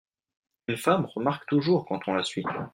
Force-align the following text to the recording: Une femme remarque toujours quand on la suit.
Une 0.67 0.77
femme 0.77 1.05
remarque 1.05 1.47
toujours 1.47 1.85
quand 1.85 1.99
on 2.07 2.15
la 2.15 2.23
suit. 2.23 2.43